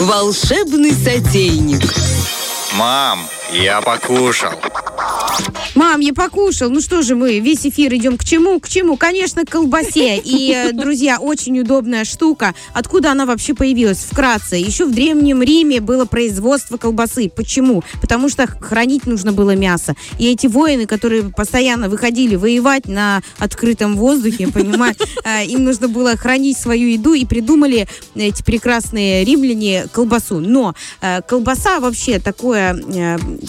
[0.00, 1.82] Волшебный сотейник.
[2.72, 4.52] Мам, я покушал.
[5.76, 6.68] Мам, я покушал.
[6.68, 8.58] Ну что же мы, весь эфир идем к чему?
[8.58, 8.96] К чему?
[8.96, 10.18] Конечно, к колбасе.
[10.18, 12.54] И, э, друзья, очень удобная штука.
[12.74, 13.98] Откуда она вообще появилась?
[13.98, 14.56] Вкратце.
[14.56, 17.30] Еще в Древнем Риме было производство колбасы.
[17.30, 17.84] Почему?
[18.00, 19.94] Потому что хранить нужно было мясо.
[20.18, 26.16] И эти воины, которые постоянно выходили воевать на открытом воздухе, понимаешь, э, им нужно было
[26.16, 30.40] хранить свою еду и придумали эти прекрасные римляне колбасу.
[30.40, 32.76] Но э, колбаса вообще такое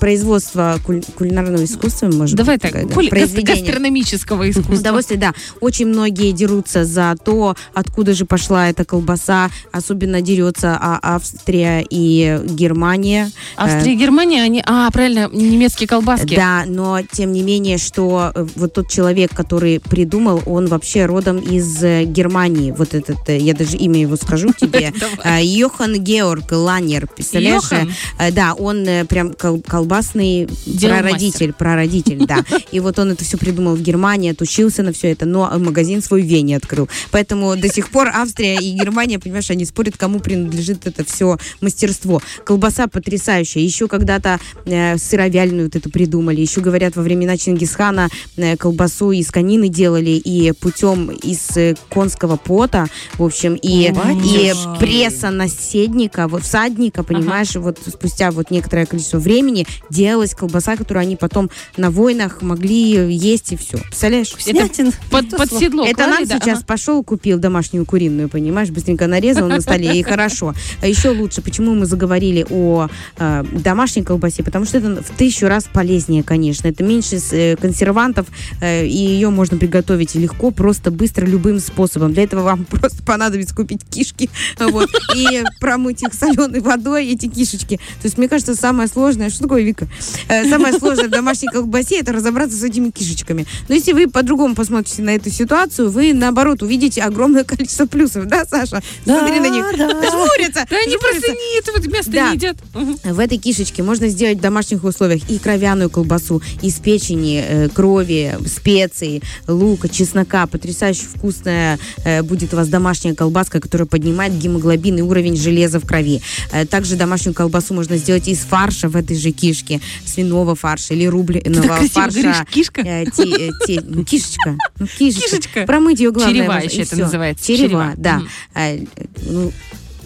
[0.00, 0.80] производство
[1.16, 2.62] кулинарного искусства, может Давай быть.
[2.72, 4.74] так, куль- гастрономического искусства.
[4.74, 5.32] Удовольствие, да.
[5.60, 9.50] Очень многие дерутся за то, откуда же пошла эта колбаса.
[9.72, 13.30] Особенно дерется а, Австрия и Германия.
[13.56, 14.62] Австрия и Германия, они...
[14.66, 16.34] А, правильно, немецкие колбаски.
[16.34, 21.38] Да, но тем не менее, что э, вот тот человек, который придумал, он вообще родом
[21.38, 22.70] из э, Германии.
[22.72, 24.92] Вот этот, э, я даже имя его скажу тебе.
[25.24, 27.62] Э, Йохан Георг Ланер, представляешь?
[27.62, 27.92] Йохан?
[28.32, 30.86] Да, он прям кол- колбасный Деломастер.
[30.96, 31.52] прародитель,
[31.96, 32.44] прародитель, да.
[32.72, 36.22] И вот он это все придумал в Германии, отучился на все это, но магазин свой
[36.22, 36.88] в Вене открыл.
[37.10, 42.20] Поэтому до сих пор Австрия и Германия, понимаешь, они спорят, кому принадлежит это все мастерство.
[42.44, 43.62] Колбаса потрясающая.
[43.62, 46.40] Еще когда-то э, сыровяльную вот эту придумали.
[46.40, 52.36] Еще, говорят, во времена Чингисхана э, колбасу из конины делали и путем из э, конского
[52.36, 53.92] пота, в общем, и,
[54.24, 61.02] и пресса наседника, вот всадника, понимаешь, вот спустя вот некоторое количество времени делалась колбаса, которую
[61.02, 63.78] они потом на войнах могли есть и все.
[63.78, 64.32] Представляешь?
[64.46, 66.38] Это под, под седло Это клали, нам да?
[66.38, 66.66] сейчас Ага.
[66.66, 70.54] пошел, купил домашнюю куриную, понимаешь, быстренько нарезал на столе, и хорошо.
[70.82, 75.46] А еще лучше, почему мы заговорили о э, домашней колбасе, потому что это в тысячу
[75.46, 76.68] раз полезнее, конечно.
[76.68, 78.26] Это меньше э, консервантов,
[78.60, 82.12] э, и ее можно приготовить легко, просто, быстро, любым способом.
[82.12, 87.76] Для этого вам просто понадобится купить кишки, вот, и промыть их соленой водой, эти кишечки.
[87.76, 89.86] То есть, мне кажется, самое сложное, что такое, Вика?
[90.28, 93.46] Э, Самое сложное в домашней колбасе это разобраться с этими кишечками.
[93.68, 98.44] Но если вы по-другому посмотрите на эту ситуацию, вы наоборот увидите огромное количество плюсов, да,
[98.44, 98.82] Саша?
[99.04, 99.64] Смотри на них.
[99.76, 100.66] Жмурятся.
[100.70, 102.30] Да они просто не это вот мясо Да.
[102.30, 102.56] не едят.
[102.72, 108.36] В этой кишечке можно сделать в домашних условиях и кровяную колбасу, из печени, э, крови,
[108.46, 110.46] специй, лука, чеснока.
[110.46, 115.86] Потрясающе вкусная э, будет у вас домашняя колбаска, которая поднимает гемоглобин и уровень железа в
[115.86, 116.22] крови.
[116.52, 121.06] Э, также домашнюю колбасу можно сделать из фарша в этой же кишке, свиного фарша или
[121.06, 122.20] Ты красиво фарша.
[122.20, 122.80] говоришь, кишка.
[122.82, 124.56] Э, те- э, ну, кишечка.
[124.78, 125.28] Ну, кишечка.
[125.30, 125.66] Кишечка.
[125.66, 126.34] Промыть ее главное.
[126.34, 127.44] Черева еще это называется.
[127.46, 128.22] Черева, да.
[128.54, 128.76] А,
[129.22, 129.52] ну,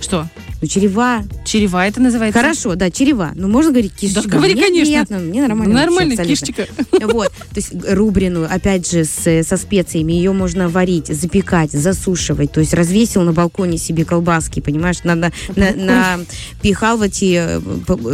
[0.00, 0.28] Что?
[0.60, 1.24] Ну, черева.
[1.44, 2.38] Черева это называется?
[2.38, 3.32] Хорошо, да, черева.
[3.34, 4.28] Ну, можно говорить кишечка.
[4.28, 4.84] говори, мне конечно.
[4.84, 5.74] приятно, мне нормально.
[5.74, 6.66] Нормально, вообще кишечка.
[7.10, 12.52] Вот, то есть рубрину, опять же, с, со специями, ее можно варить, запекать, засушивать.
[12.52, 16.20] То есть развесил на балконе себе колбаски, понимаешь, надо на, на
[16.62, 17.58] пихал в эти э,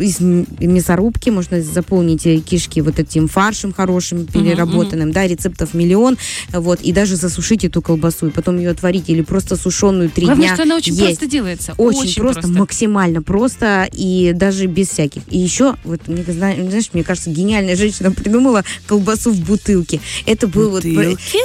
[0.00, 6.16] из мясорубки, можно заполнить э, кишки вот этим фаршем хорошим, переработанным, да, рецептов миллион,
[6.52, 10.46] вот, и даже засушить эту колбасу, и потом ее отварить, или просто сушеную три Главное,
[10.46, 11.04] дня что она очень есть.
[11.04, 11.74] просто делается.
[11.76, 15.22] Очень, просто, максимально просто и даже без всяких.
[15.28, 20.00] И еще, вот мне, зна- знаешь, мне кажется, гениальная женщина придумала колбасу в бутылке.
[20.26, 20.84] Это был вот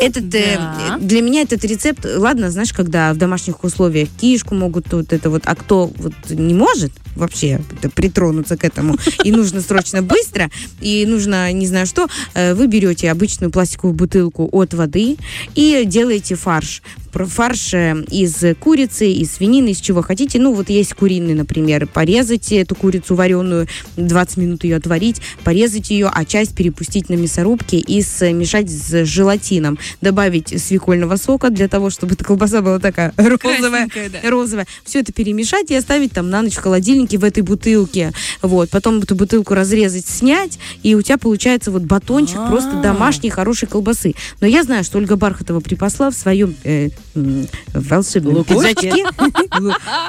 [0.01, 0.97] этот э, Да.
[0.99, 2.05] для меня этот рецепт.
[2.17, 6.53] Ладно, знаешь, когда в домашних условиях кишку могут вот это вот, а кто вот не
[6.53, 7.61] может вообще
[7.95, 10.49] притронуться к этому и нужно срочно быстро
[10.81, 15.17] и нужно не знаю что, э, вы берете обычную пластиковую бутылку от воды
[15.55, 16.81] и делаете фарш.
[17.13, 20.39] Фарш э, из курицы, из свинины, из чего хотите.
[20.39, 21.85] Ну, вот есть куриный, например.
[21.85, 27.77] Порезать эту курицу вареную, 20 минут ее отварить, порезать ее, а часть перепустить на мясорубке
[27.77, 29.77] и смешать с желатином.
[30.01, 34.29] Добавить свекольного сока для того, чтобы эта колбаса была такая розовая да.
[34.29, 34.67] розовое.
[34.83, 38.11] Все это перемешать и оставить там на ночь в холодильнике в этой бутылке.
[38.41, 38.69] Вот.
[38.69, 42.81] Потом эту бутылку разрезать, снять, и у тебя получается вот батончик просто А.
[42.81, 44.13] домашней хорошей колбасы.
[44.41, 48.93] Но я знаю, что Ольга Бархатова припасла в своем э, м, волшебном пиджачке.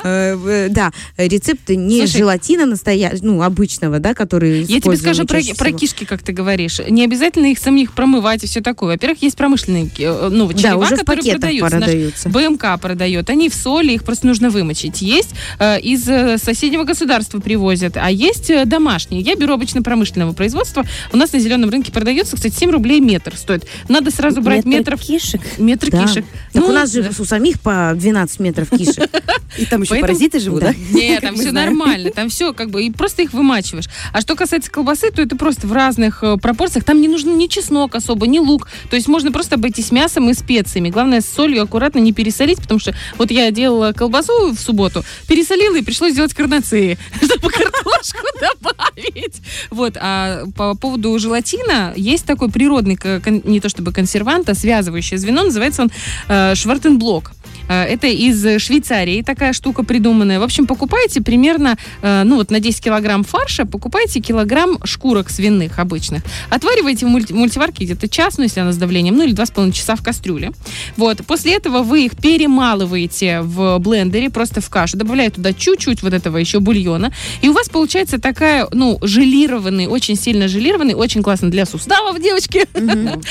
[0.05, 5.41] Э, э, Да, рецепт не желатина настоящего, ну, обычного, да, который Я тебе скажу про,
[5.73, 6.81] кишки, как ты говоришь.
[6.89, 8.93] Не обязательно их самих промывать и все такое.
[8.95, 12.29] Во-первых, есть промышленные э, ну, черева, которые продаются.
[12.29, 13.31] БМК продает.
[13.31, 15.03] Они в соли, их просто нужно вымочить.
[15.03, 19.21] Есть э, из э, соседнего нашего государства привозят, а есть э, домашние.
[19.23, 20.85] Я беру обычно промышленного производства.
[21.13, 23.65] У нас на зеленом рынке продается, кстати, 7 рублей метр стоит.
[23.89, 25.01] Надо сразу брать Метр метров...
[25.01, 25.41] кишек.
[25.59, 26.03] Метр Да.
[26.07, 26.25] кишек.
[26.53, 27.11] Так Ну, у нас же да.
[27.19, 29.11] у самих по 12 метров кишек.
[29.59, 30.75] И там еще Поэтому- паразиты живут, да?
[30.93, 33.87] Нет, там все нормально, там все как бы, и просто их вымачиваешь.
[34.13, 36.85] А что касается колбасы, то это просто в разных э, пропорциях.
[36.85, 38.69] Там не нужен ни чеснок особо, ни лук.
[38.91, 40.91] То есть можно просто обойтись мясом и специями.
[40.91, 45.77] Главное, с солью аккуратно не пересолить, потому что вот я делала колбасу в субботу, пересолила
[45.77, 46.35] и пришлось сделать
[46.75, 49.41] карнации, чтобы картошку добавить.
[49.71, 52.99] Вот, а по поводу желатина, есть такой природный,
[53.45, 55.91] не то чтобы консервант, а связывающее звено, называется он
[56.29, 57.33] э, швартенблок.
[57.69, 60.41] Э, Это из Швейцарии такая штука придуманная.
[60.41, 65.79] В общем, покупаете примерно, э, ну вот на 10 килограмм фарша, покупаете килограмм шкурок свиных
[65.79, 66.23] обычных.
[66.51, 69.97] Отвариваете в мульти- мультиварке где-то час, ну если она с давлением, ну или 2,5 часа
[69.97, 70.53] в кастрюле.
[70.97, 71.25] Вот.
[71.27, 76.39] После этого вы их перемалываете в блендере, просто в кашу, добавляете туда чуть-чуть вот этого
[76.39, 77.13] еще бульона,
[77.43, 82.67] и у вас получается такая, ну, желированный, очень сильно желированный, очень классно для суставов, девочки.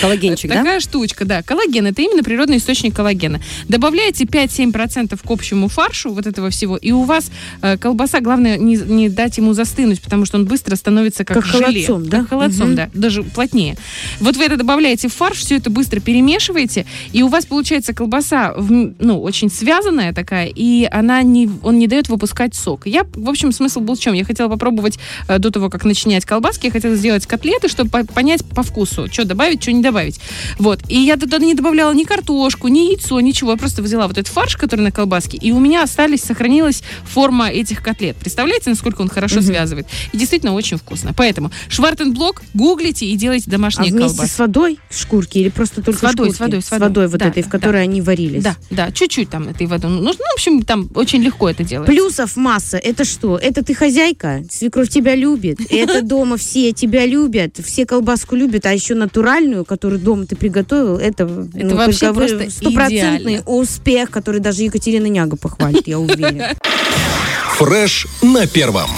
[0.02, 0.58] Коллагенчик, да?
[0.58, 1.42] Такая штучка, да.
[1.44, 3.40] Коллаген это именно природный источник коллагена.
[3.68, 7.32] Добавляете 5-7% к общему фаршу вот этого всего, и у вас
[7.62, 11.46] э, колбаса, главное не, не дать ему застынуть, потому что он быстро становится как, Как
[11.46, 11.66] желе.
[11.86, 12.20] холодцом, да?
[12.20, 12.76] Как холодцом, Мгм.
[12.76, 12.90] да.
[12.94, 13.76] Даже плотнее.
[14.20, 18.54] Вот вы это добавляете в фарш, все это быстро перемешиваете, и у вас получается колбаса,
[18.58, 22.86] ну, очень связанная такая, и она не, он не дает выпускать сок.
[22.88, 24.14] Я, в общем, смысл был в чем?
[24.14, 28.06] Я хотела попробовать э, до того, как начинять колбаски, я хотела сделать котлеты, чтобы по-
[28.06, 30.20] понять по вкусу, что добавить, что не добавить.
[30.60, 30.80] Вот.
[30.90, 33.52] И я туда не добавляла ни картошку, ни яйцо, ничего.
[33.52, 37.50] Я просто взяла вот этот фарш, который на колбаске, и у меня остались, сохранилась форма
[37.50, 38.16] этих котлет.
[38.18, 39.88] Представляете, насколько он хорошо связывает?
[40.12, 41.14] И действительно очень вкусно.
[41.16, 44.34] Поэтому Швартенблок, гуглите и делайте А домашние вместе колбасы.
[44.36, 46.38] с водой шкурки или просто только С водой, шкурки?
[46.38, 46.88] с водой, с С водой.
[46.88, 48.44] водой вот Да, этой, в да, которой они варились.
[48.44, 49.88] Да, да, чуть-чуть там этой воды.
[49.88, 51.88] Ну, ну, в общем, там очень легко это делать.
[51.88, 52.78] Плюсов масса.
[52.78, 53.38] Это что?
[53.38, 55.60] Это ты хозяйка, свекровь тебя любит.
[55.70, 60.98] Это дома все тебя любят, все колбаску любят, а еще натуральную, которую дома ты приготовил,
[60.98, 63.44] это, ну, вообще просто стопроцентный идеально.
[64.04, 66.56] Успех, который даже Екатерина Няга похвалит, я уверена.
[67.58, 68.90] Фреш на первом.